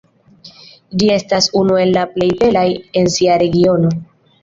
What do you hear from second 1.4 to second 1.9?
unu